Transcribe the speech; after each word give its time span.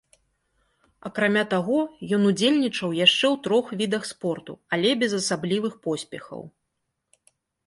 Акрамя 1.09 1.43
таго, 1.51 1.79
ён 2.17 2.21
удзельнічаў 2.31 2.95
яшчэ 3.05 3.25
ў 3.33 3.43
трох 3.49 3.65
відах 3.83 4.03
спорту, 4.13 4.53
але 4.79 4.89
без 5.05 5.11
асаблівых 5.21 5.73
поспехаў. 5.87 6.41